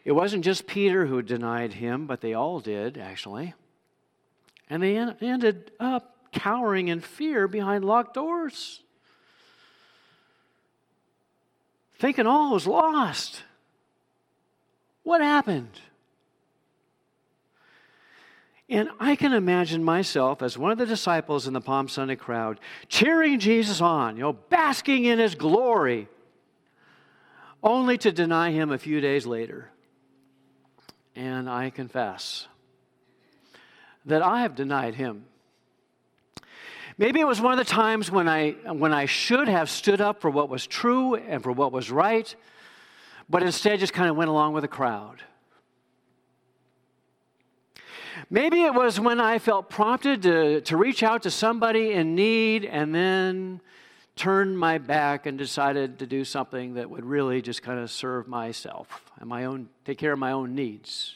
it 0.06 0.12
wasn't 0.12 0.42
just 0.42 0.66
Peter 0.66 1.04
who 1.04 1.20
denied 1.20 1.74
him, 1.74 2.06
but 2.06 2.22
they 2.22 2.32
all 2.32 2.60
did, 2.60 2.96
actually. 2.96 3.52
And 4.70 4.82
they 4.82 4.96
ended 4.96 5.72
up 5.78 6.16
cowering 6.32 6.88
in 6.88 7.00
fear 7.00 7.46
behind 7.46 7.84
locked 7.84 8.14
doors 8.14 8.82
thinking 11.98 12.26
all 12.26 12.52
was 12.52 12.66
lost. 12.66 13.42
What 15.02 15.20
happened? 15.20 15.80
And 18.68 18.88
I 18.98 19.14
can 19.14 19.32
imagine 19.32 19.84
myself 19.84 20.42
as 20.42 20.58
one 20.58 20.72
of 20.72 20.78
the 20.78 20.86
disciples 20.86 21.46
in 21.46 21.52
the 21.52 21.60
Palm 21.60 21.88
Sunday 21.88 22.16
crowd 22.16 22.58
cheering 22.88 23.38
Jesus 23.38 23.80
on, 23.80 24.16
you 24.16 24.22
know, 24.22 24.32
basking 24.32 25.04
in 25.04 25.18
his 25.18 25.36
glory, 25.36 26.08
only 27.62 27.96
to 27.98 28.10
deny 28.10 28.50
him 28.50 28.72
a 28.72 28.78
few 28.78 29.00
days 29.00 29.24
later. 29.24 29.70
And 31.16 31.50
I 31.50 31.70
confess 31.70 32.46
that 34.04 34.22
I 34.22 34.42
have 34.42 34.54
denied 34.54 34.94
him 34.94 35.24
Maybe 36.98 37.20
it 37.20 37.26
was 37.26 37.42
one 37.42 37.52
of 37.52 37.58
the 37.58 37.70
times 37.70 38.10
when 38.10 38.26
I, 38.26 38.52
when 38.72 38.94
I 38.94 39.04
should 39.04 39.48
have 39.48 39.68
stood 39.68 40.00
up 40.00 40.22
for 40.22 40.30
what 40.30 40.48
was 40.48 40.66
true 40.66 41.14
and 41.14 41.42
for 41.42 41.52
what 41.52 41.70
was 41.70 41.90
right, 41.90 42.34
but 43.28 43.42
instead 43.42 43.80
just 43.80 43.92
kind 43.92 44.08
of 44.08 44.16
went 44.16 44.30
along 44.30 44.54
with 44.54 44.62
the 44.62 44.68
crowd. 44.68 45.22
Maybe 48.30 48.62
it 48.62 48.72
was 48.72 48.98
when 48.98 49.20
I 49.20 49.38
felt 49.38 49.68
prompted 49.68 50.22
to, 50.22 50.62
to 50.62 50.76
reach 50.78 51.02
out 51.02 51.24
to 51.24 51.30
somebody 51.30 51.92
in 51.92 52.14
need 52.14 52.64
and 52.64 52.94
then 52.94 53.60
turned 54.16 54.58
my 54.58 54.78
back 54.78 55.26
and 55.26 55.36
decided 55.36 55.98
to 55.98 56.06
do 56.06 56.24
something 56.24 56.74
that 56.74 56.88
would 56.88 57.04
really 57.04 57.42
just 57.42 57.62
kind 57.62 57.78
of 57.78 57.90
serve 57.90 58.26
myself 58.26 59.12
and 59.20 59.28
my 59.28 59.44
own, 59.44 59.68
take 59.84 59.98
care 59.98 60.12
of 60.12 60.18
my 60.18 60.32
own 60.32 60.54
needs. 60.54 61.14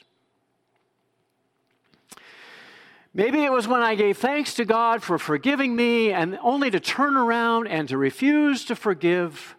Maybe 3.13 3.43
it 3.43 3.51
was 3.51 3.67
when 3.67 3.83
I 3.83 3.97
gave 3.97 4.19
thanks 4.19 4.55
to 4.55 4.65
God 4.65 5.03
for 5.03 5.19
forgiving 5.19 5.75
me 5.75 6.13
and 6.13 6.39
only 6.43 6.71
to 6.71 6.79
turn 6.79 7.17
around 7.17 7.67
and 7.67 7.89
to 7.89 7.97
refuse 7.97 8.65
to 8.67 8.77
forgive 8.77 9.57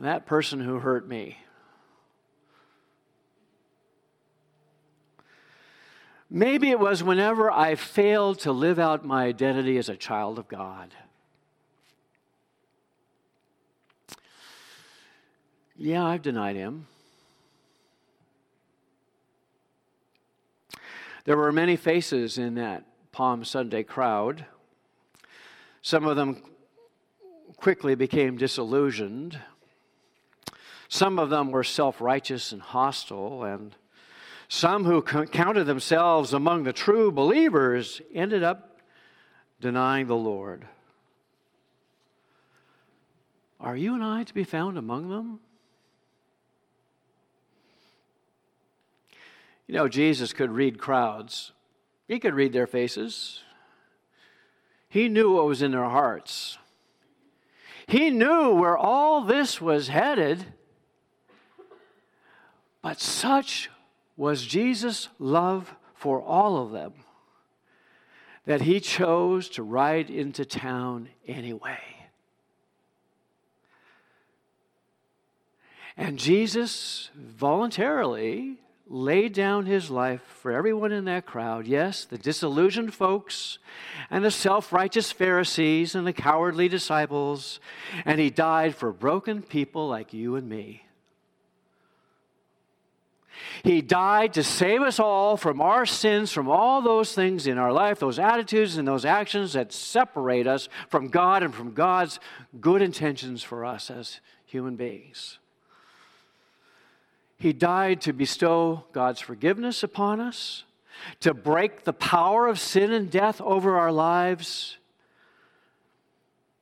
that 0.00 0.26
person 0.26 0.60
who 0.60 0.80
hurt 0.80 1.08
me. 1.08 1.38
Maybe 6.28 6.70
it 6.70 6.78
was 6.78 7.02
whenever 7.02 7.50
I 7.50 7.74
failed 7.76 8.40
to 8.40 8.52
live 8.52 8.78
out 8.78 9.04
my 9.04 9.24
identity 9.24 9.78
as 9.78 9.88
a 9.88 9.96
child 9.96 10.38
of 10.38 10.48
God. 10.48 10.94
Yeah, 15.80 16.04
I've 16.04 16.22
denied 16.22 16.56
him. 16.56 16.88
There 21.24 21.36
were 21.36 21.52
many 21.52 21.76
faces 21.76 22.36
in 22.36 22.56
that 22.56 22.84
Palm 23.12 23.44
Sunday 23.44 23.84
crowd. 23.84 24.44
Some 25.80 26.04
of 26.04 26.16
them 26.16 26.42
quickly 27.56 27.94
became 27.94 28.36
disillusioned. 28.36 29.38
Some 30.88 31.20
of 31.20 31.30
them 31.30 31.52
were 31.52 31.62
self 31.62 32.00
righteous 32.00 32.50
and 32.50 32.60
hostile, 32.60 33.44
and 33.44 33.76
some 34.48 34.84
who 34.84 35.00
counted 35.00 35.64
themselves 35.64 36.32
among 36.32 36.64
the 36.64 36.72
true 36.72 37.12
believers 37.12 38.02
ended 38.12 38.42
up 38.42 38.80
denying 39.60 40.08
the 40.08 40.16
Lord. 40.16 40.66
Are 43.60 43.76
you 43.76 43.94
and 43.94 44.02
I 44.02 44.24
to 44.24 44.34
be 44.34 44.44
found 44.44 44.76
among 44.76 45.08
them? 45.08 45.38
You 49.68 49.74
know, 49.74 49.86
Jesus 49.86 50.32
could 50.32 50.50
read 50.50 50.78
crowds, 50.78 51.52
he 52.08 52.18
could 52.18 52.34
read 52.34 52.52
their 52.52 52.66
faces. 52.66 53.42
He 54.88 55.10
knew 55.10 55.34
what 55.34 55.46
was 55.46 55.60
in 55.60 55.72
their 55.72 55.84
hearts. 55.84 56.56
He 57.86 58.08
knew 58.08 58.54
where 58.54 58.76
all 58.76 59.20
this 59.20 59.60
was 59.60 59.88
headed. 59.88 60.46
But 62.80 62.98
such 62.98 63.68
was 64.16 64.46
Jesus' 64.46 65.10
love 65.18 65.74
for 65.94 66.22
all 66.22 66.56
of 66.56 66.72
them 66.72 66.94
that 68.46 68.62
he 68.62 68.80
chose 68.80 69.50
to 69.50 69.62
ride 69.62 70.08
into 70.08 70.46
town 70.46 71.10
anyway. 71.26 71.78
And 75.98 76.18
Jesus 76.18 77.10
voluntarily 77.14 78.58
laid 78.88 79.34
down 79.34 79.66
his 79.66 79.90
life 79.90 80.22
for 80.40 80.52
everyone 80.52 80.92
in 80.92 81.04
that 81.04 81.26
crowd. 81.26 81.66
Yes, 81.66 82.04
the 82.04 82.18
disillusioned 82.18 82.94
folks 82.94 83.58
and 84.10 84.24
the 84.24 84.30
self 84.30 84.72
righteous 84.72 85.12
Pharisees 85.12 85.94
and 85.94 86.06
the 86.06 86.12
cowardly 86.12 86.68
disciples. 86.68 87.60
And 88.04 88.18
he 88.18 88.30
died 88.30 88.74
for 88.74 88.92
broken 88.92 89.42
people 89.42 89.88
like 89.88 90.12
you 90.12 90.36
and 90.36 90.48
me. 90.48 90.84
He 93.62 93.82
died 93.82 94.34
to 94.34 94.42
save 94.42 94.82
us 94.82 94.98
all 94.98 95.36
from 95.36 95.60
our 95.60 95.86
sins, 95.86 96.32
from 96.32 96.48
all 96.48 96.82
those 96.82 97.12
things 97.12 97.46
in 97.46 97.58
our 97.58 97.72
life, 97.72 98.00
those 98.00 98.18
attitudes 98.18 98.76
and 98.76 98.86
those 98.86 99.04
actions 99.04 99.52
that 99.52 99.72
separate 99.72 100.46
us 100.46 100.68
from 100.88 101.08
God 101.08 101.42
and 101.42 101.54
from 101.54 101.72
God's 101.72 102.18
good 102.60 102.82
intentions 102.82 103.42
for 103.42 103.64
us 103.64 103.90
as 103.90 104.20
human 104.44 104.76
beings. 104.76 105.38
He 107.38 107.52
died 107.52 108.00
to 108.02 108.12
bestow 108.12 108.84
God's 108.92 109.20
forgiveness 109.20 109.82
upon 109.82 110.20
us, 110.20 110.64
to 111.20 111.32
break 111.32 111.84
the 111.84 111.92
power 111.92 112.48
of 112.48 112.58
sin 112.58 112.92
and 112.92 113.10
death 113.10 113.40
over 113.40 113.78
our 113.78 113.92
lives, 113.92 114.76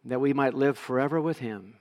that 0.05 0.21
we 0.21 0.35
might 0.35 0.55
live 0.55 0.77
forever 0.77 1.21
with 1.21 1.39
Him. 1.39 1.75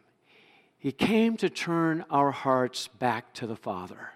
He 0.80 0.92
came 0.92 1.36
to 1.38 1.50
turn 1.50 2.06
our 2.10 2.32
hearts 2.32 2.88
back 2.88 3.34
to 3.34 3.48
the 3.48 3.56
Father. 3.56 4.12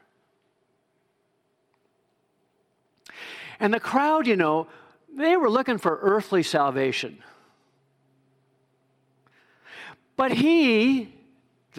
And 3.60 3.74
the 3.74 3.80
crowd, 3.80 4.28
you 4.28 4.38
know, 4.38 4.68
they 5.14 5.36
were 5.36 5.50
looking 5.50 5.78
for 5.78 6.00
earthly 6.02 6.44
salvation. 6.44 7.22
But 10.16 10.32
he, 10.32 11.14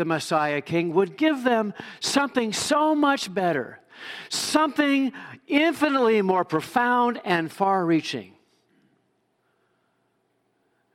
the 0.00 0.06
Messiah 0.06 0.62
King, 0.62 0.94
would 0.94 1.18
give 1.18 1.44
them 1.44 1.74
something 2.00 2.54
so 2.54 2.94
much 2.94 3.32
better, 3.32 3.80
something 4.30 5.12
infinitely 5.46 6.22
more 6.22 6.42
profound 6.42 7.20
and 7.22 7.52
far 7.52 7.84
reaching 7.84 8.32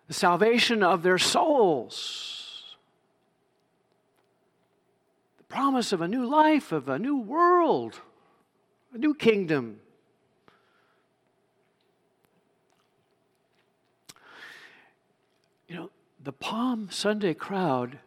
the 0.08 0.14
salvation 0.14 0.82
of 0.82 1.04
their 1.04 1.20
souls, 1.20 2.76
the 5.38 5.44
promise 5.44 5.92
of 5.92 6.02
a 6.02 6.08
new 6.08 6.26
life, 6.26 6.72
of 6.72 6.90
a 6.90 6.98
new 6.98 7.18
world, 7.18 8.02
a 8.92 8.98
new 8.98 9.14
kingdom. 9.14 9.80
You 15.68 15.76
know, 15.76 15.90
the 16.24 16.34
Palm 16.34 16.90
Sunday 16.92 17.36
crowd 17.36 18.00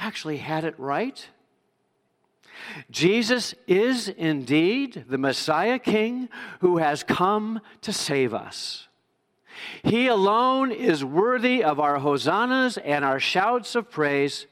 actually 0.00 0.38
had 0.38 0.64
it 0.64 0.74
right. 0.78 1.28
Jesus 2.90 3.54
is 3.66 4.08
indeed 4.08 5.04
the 5.08 5.18
Messiah 5.18 5.78
King 5.78 6.28
who 6.60 6.78
has 6.78 7.02
come 7.02 7.60
to 7.82 7.92
save 7.92 8.34
us. 8.34 8.88
He 9.82 10.06
alone 10.06 10.72
is 10.72 11.04
worthy 11.04 11.62
of 11.62 11.78
our 11.78 11.98
hosannas 11.98 12.78
and 12.78 13.04
our 13.04 13.20
shouts 13.20 13.74
of 13.74 13.90
praise. 13.90 14.46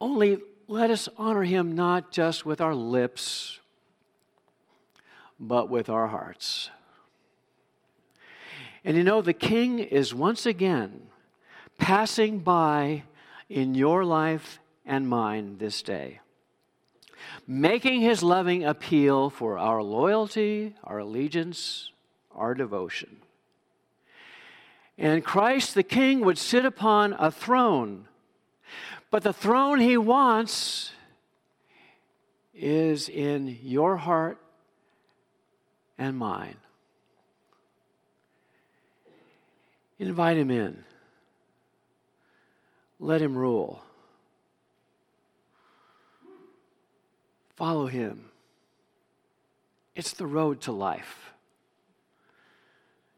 Only 0.00 0.38
let 0.66 0.90
us 0.90 1.08
honor 1.16 1.44
him 1.44 1.74
not 1.74 2.10
just 2.10 2.44
with 2.44 2.60
our 2.60 2.74
lips, 2.74 3.60
but 5.38 5.68
with 5.68 5.88
our 5.88 6.08
hearts. 6.08 6.70
And 8.84 8.96
you 8.96 9.04
know, 9.04 9.22
the 9.22 9.32
king 9.32 9.78
is 9.78 10.12
once 10.12 10.46
again 10.46 11.08
passing 11.78 12.38
by 12.38 13.04
in 13.48 13.74
your 13.74 14.04
life 14.04 14.58
and 14.86 15.08
mine 15.08 15.58
this 15.58 15.82
day, 15.82 16.20
making 17.46 18.00
his 18.00 18.22
loving 18.22 18.64
appeal 18.64 19.30
for 19.30 19.58
our 19.58 19.82
loyalty, 19.82 20.74
our 20.84 20.98
allegiance, 20.98 21.90
our 22.34 22.54
devotion. 22.54 23.16
And 24.96 25.24
Christ 25.24 25.74
the 25.74 25.82
King 25.82 26.20
would 26.20 26.38
sit 26.38 26.64
upon 26.64 27.14
a 27.14 27.30
throne, 27.30 28.06
but 29.10 29.22
the 29.22 29.32
throne 29.32 29.80
he 29.80 29.96
wants 29.96 30.92
is 32.54 33.08
in 33.08 33.58
your 33.62 33.96
heart 33.96 34.38
and 35.98 36.16
mine. 36.16 36.56
Invite 39.98 40.36
him 40.36 40.50
in. 40.50 40.84
Let 43.04 43.20
him 43.20 43.36
rule. 43.36 43.82
Follow 47.54 47.86
him. 47.86 48.30
It's 49.94 50.14
the 50.14 50.26
road 50.26 50.62
to 50.62 50.72
life. 50.72 51.34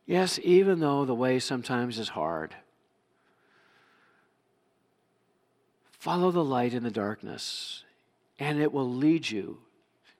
Yes, 0.04 0.40
even 0.42 0.80
though 0.80 1.04
the 1.04 1.14
way 1.14 1.38
sometimes 1.38 2.00
is 2.00 2.08
hard, 2.08 2.56
follow 5.92 6.32
the 6.32 6.44
light 6.44 6.74
in 6.74 6.82
the 6.82 6.90
darkness, 6.90 7.84
and 8.40 8.60
it 8.60 8.72
will 8.72 8.92
lead 8.92 9.30
you 9.30 9.58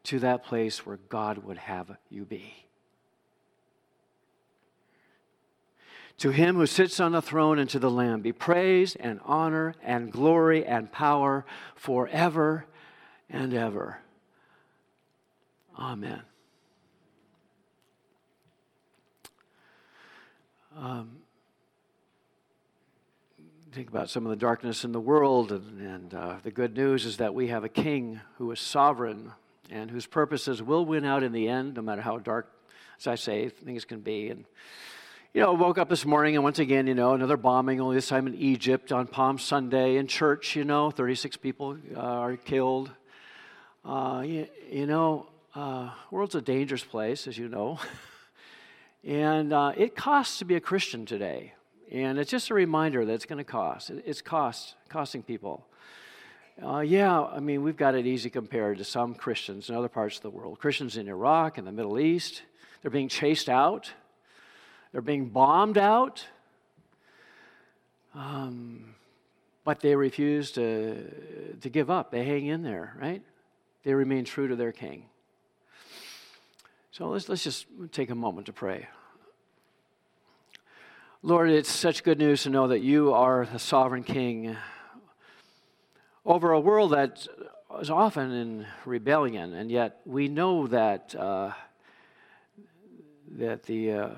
to 0.05 0.20
that 0.20 0.44
place 0.44 0.87
where 0.87 1.00
God 1.09 1.38
would 1.38 1.59
have 1.59 1.96
you 2.09 2.24
be. 2.24 2.65
To 6.18 6.31
him 6.31 6.57
who 6.57 6.66
sits 6.66 6.98
on 6.98 7.12
the 7.12 7.20
throne 7.20 7.59
and 7.59 7.68
to 7.70 7.79
the 7.79 7.90
Lamb 7.90 8.22
be 8.22 8.33
praise 8.33 8.96
and 8.96 9.20
honor 9.24 9.74
and 9.83 10.11
glory 10.11 10.64
and 10.64 10.90
power 10.90 11.44
forever 11.74 12.64
and 13.29 13.52
ever. 13.52 13.98
Amen. 15.79 16.22
Um, 20.74 21.18
think 23.72 23.88
about 23.88 24.09
some 24.09 24.24
of 24.24 24.31
the 24.31 24.37
darkness 24.37 24.85
in 24.85 24.92
the 24.92 25.00
world, 25.00 25.52
and, 25.52 25.81
and 25.81 26.14
uh, 26.14 26.37
the 26.42 26.50
good 26.50 26.74
news 26.76 27.05
is 27.05 27.18
that 27.18 27.35
we 27.35 27.48
have 27.48 27.64
a 27.64 27.68
king 27.68 28.20
who 28.38 28.50
is 28.52 28.61
sovereign 28.61 29.33
and 29.70 29.90
whose 29.90 30.07
purposes 30.07 30.62
will 30.62 30.85
win 30.87 31.05
out 31.05 31.22
in 31.22 31.33
the 31.33 31.48
end, 31.48 31.74
no 31.74 31.83
matter 31.83 32.00
how 32.00 32.18
dark, 32.18 32.50
as 32.98 33.07
I 33.07 33.16
say, 33.16 33.48
things 33.50 33.85
can 33.85 34.00
be. 34.00 34.31
And 34.31 34.46
you 35.37 35.42
know, 35.42 35.53
woke 35.53 35.77
up 35.77 35.90
this 35.90 36.07
morning 36.07 36.35
and 36.35 36.42
once 36.42 36.59
again, 36.59 36.87
you 36.87 36.94
know, 36.94 37.12
another 37.12 37.37
bombing, 37.37 37.79
only 37.79 37.94
this 37.94 38.09
time 38.09 38.27
in 38.27 38.35
Egypt 38.37 38.90
on 38.90 39.07
Palm 39.07 39.38
Sunday 39.38 39.96
in 39.96 40.07
church, 40.07 40.57
you 40.57 40.64
know, 40.64 40.90
36 40.90 41.37
people 41.37 41.77
uh, 41.94 42.01
are 42.01 42.38
killed. 42.38 42.90
Uh, 43.85 44.22
you, 44.25 44.49
you, 44.70 44.87
know, 44.87 45.27
uh, 45.55 45.90
world's 46.11 46.35
a 46.37 46.40
dangerous 46.40 46.83
place, 46.83 47.27
as 47.27 47.37
you 47.37 47.51
know. 47.51 47.79
and 49.05 49.53
uh, 49.53 49.72
it 49.77 49.94
costs 49.94 50.38
to 50.38 50.46
be 50.46 50.55
a 50.55 50.61
Christian 50.61 51.05
today. 51.05 51.53
And 51.92 52.18
it's 52.18 52.31
just 52.31 52.49
a 52.49 52.55
reminder 52.55 53.05
that 53.05 53.12
it's 53.12 53.27
going 53.27 53.37
to 53.37 53.44
cost. 53.44 53.90
It's 53.90 54.22
cost, 54.22 54.75
costing 54.88 55.22
people. 55.22 55.66
Uh, 56.64 56.81
yeah, 56.81 57.25
I 57.25 57.40
mean, 57.40 57.62
we've 57.62 57.77
got 57.77 57.94
it 57.94 58.07
easy 58.07 58.31
compared 58.31 58.79
to 58.79 58.85
some 58.85 59.14
Christians 59.14 59.68
in 59.68 59.75
other 59.75 59.90
parts 59.90 60.16
of 60.16 60.22
the 60.22 60.31
world. 60.31 60.61
Christians 60.61 60.96
in 60.96 61.09
Iraq 61.09 61.59
and 61.59 61.66
the 61.66 61.72
Middle 61.72 61.99
East, 61.99 62.40
they're 62.81 62.90
being 62.90 63.11
chased 63.11 63.51
out, 63.51 63.92
they're 64.96 65.02
being 65.02 65.26
bombed 65.26 65.76
out. 65.76 66.24
Um, 68.14 68.94
but 69.62 69.80
they 69.80 69.94
refuse 69.94 70.52
to, 70.52 71.54
to 71.61 71.68
give 71.68 71.90
up. 71.90 72.11
They 72.11 72.24
hang 72.24 72.46
in 72.46 72.62
there, 72.62 72.96
right? 72.98 73.20
They 73.85 73.92
remain 73.92 74.24
true 74.24 74.48
to 74.48 74.56
their 74.56 74.72
king. 74.72 75.04
So 76.92 77.11
let's, 77.11 77.28
let's 77.28 77.44
just 77.44 77.66
take 77.92 78.09
a 78.09 78.14
moment 78.14 78.46
to 78.46 78.54
pray. 78.54 78.88
Lord, 81.22 81.50
it's 81.50 81.70
such 81.70 82.02
good 82.02 82.18
news 82.18 82.44
to 82.44 82.48
know 82.48 82.68
that 82.68 82.80
you 82.80 83.12
are 83.12 83.44
the 83.52 83.59
sovereign 83.59 84.02
king 84.02 84.56
over 86.24 86.52
a 86.52 86.61
world 86.61 86.92
that 86.92 87.28
is 87.82 87.90
often 87.90 88.32
in 88.32 88.66
rebellion, 88.87 89.52
and 89.52 89.70
yet 89.70 90.00
we 90.06 90.28
know 90.28 90.66
that, 90.68 91.14
uh, 91.14 91.52
that, 93.32 93.64
the, 93.64 93.92
uh, 93.92 94.11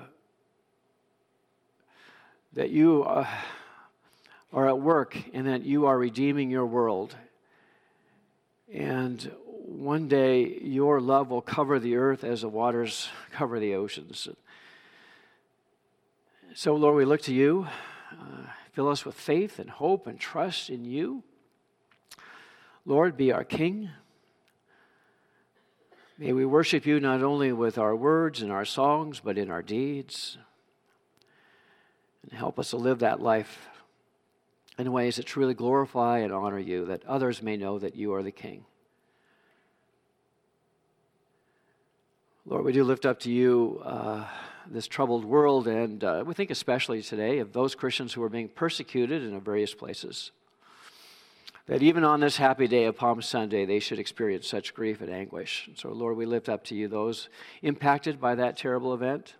that 2.53 2.69
you 2.69 3.03
uh, 3.03 3.27
are 4.51 4.67
at 4.67 4.79
work 4.79 5.17
and 5.33 5.47
that 5.47 5.63
you 5.63 5.85
are 5.85 5.97
redeeming 5.97 6.49
your 6.49 6.65
world. 6.65 7.15
And 8.73 9.31
one 9.65 10.07
day 10.07 10.59
your 10.61 10.99
love 10.99 11.29
will 11.29 11.41
cover 11.41 11.79
the 11.79 11.95
earth 11.95 12.23
as 12.23 12.41
the 12.41 12.49
waters 12.49 13.09
cover 13.31 13.59
the 13.59 13.75
oceans. 13.75 14.27
So, 16.55 16.75
Lord, 16.75 16.95
we 16.95 17.05
look 17.05 17.21
to 17.23 17.33
you. 17.33 17.67
Uh, 18.11 18.47
fill 18.73 18.89
us 18.89 19.05
with 19.05 19.15
faith 19.15 19.59
and 19.59 19.69
hope 19.69 20.07
and 20.07 20.19
trust 20.19 20.69
in 20.69 20.83
you. 20.85 21.23
Lord, 22.85 23.15
be 23.15 23.31
our 23.31 23.43
King. 23.43 23.91
May 26.17 26.33
we 26.33 26.45
worship 26.45 26.85
you 26.85 26.99
not 26.99 27.21
only 27.21 27.53
with 27.53 27.77
our 27.77 27.95
words 27.95 28.41
and 28.41 28.51
our 28.51 28.65
songs, 28.65 29.21
but 29.23 29.37
in 29.37 29.51
our 29.51 29.61
deeds. 29.61 30.37
And 32.23 32.31
help 32.33 32.59
us 32.59 32.71
to 32.71 32.77
live 32.77 32.99
that 32.99 33.21
life 33.21 33.67
in 34.77 34.91
ways 34.91 35.17
that 35.17 35.25
truly 35.25 35.53
glorify 35.53 36.19
and 36.19 36.31
honor 36.33 36.59
you, 36.59 36.85
that 36.85 37.05
others 37.05 37.41
may 37.41 37.57
know 37.57 37.79
that 37.79 37.95
you 37.95 38.13
are 38.13 38.23
the 38.23 38.31
King. 38.31 38.65
Lord, 42.45 42.65
we 42.65 42.71
do 42.71 42.83
lift 42.83 43.05
up 43.05 43.19
to 43.21 43.31
you. 43.31 43.81
Uh, 43.83 44.25
this 44.71 44.87
troubled 44.87 45.25
world, 45.25 45.67
and 45.67 46.03
uh, 46.03 46.23
we 46.25 46.33
think 46.33 46.51
especially 46.51 47.01
today 47.01 47.39
of 47.39 47.53
those 47.53 47.75
Christians 47.75 48.13
who 48.13 48.23
are 48.23 48.29
being 48.29 48.47
persecuted 48.47 49.23
in 49.23 49.39
various 49.41 49.73
places. 49.73 50.31
That 51.65 51.83
even 51.83 52.03
on 52.03 52.19
this 52.19 52.37
happy 52.37 52.67
day 52.67 52.85
of 52.85 52.95
Palm 52.95 53.21
Sunday, 53.21 53.65
they 53.65 53.79
should 53.79 53.99
experience 53.99 54.47
such 54.47 54.73
grief 54.73 55.01
and 55.01 55.11
anguish. 55.11 55.65
And 55.67 55.77
so, 55.77 55.89
Lord, 55.89 56.17
we 56.17 56.25
lift 56.25 56.49
up 56.49 56.63
to 56.65 56.75
you 56.75 56.87
those 56.87 57.29
impacted 57.61 58.19
by 58.19 58.35
that 58.35 58.57
terrible 58.57 58.93
event. 58.93 59.35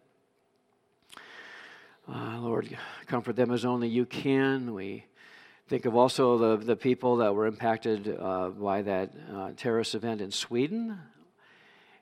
Uh, 2.11 2.39
Lord, 2.39 2.75
comfort 3.05 3.35
them 3.35 3.51
as 3.51 3.65
only 3.65 3.87
you 3.87 4.03
can. 4.03 4.73
We 4.73 5.05
think 5.67 5.85
of 5.85 5.95
also 5.95 6.37
the, 6.37 6.65
the 6.65 6.75
people 6.75 7.17
that 7.17 7.35
were 7.35 7.45
impacted 7.45 8.17
uh, 8.19 8.49
by 8.49 8.81
that 8.81 9.11
uh, 9.31 9.51
terrorist 9.55 9.93
event 9.93 10.19
in 10.19 10.31
Sweden. 10.31 10.97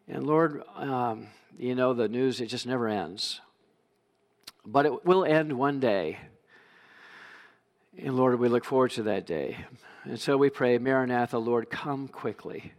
And 0.08 0.26
Lord, 0.26 0.64
um, 0.78 1.28
you 1.60 1.76
know, 1.76 1.94
the 1.94 2.08
news, 2.08 2.40
it 2.40 2.46
just 2.46 2.66
never 2.66 2.88
ends. 2.88 3.42
But 4.66 4.86
it 4.86 5.06
will 5.06 5.26
end 5.26 5.52
one 5.52 5.82
day. 5.82 6.20
And 7.98 8.16
Lord, 8.16 8.40
we 8.40 8.48
look 8.48 8.64
forward 8.64 8.92
to 8.92 9.04
that 9.04 9.26
day. 9.26 9.58
And 10.06 10.18
so 10.18 10.38
we 10.38 10.50
pray, 10.50 10.78
Maranatha, 10.78 11.38
Lord, 11.38 11.70
come 11.70 12.08
quickly. 12.08 12.72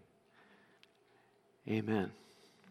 Amen. 1.68 2.10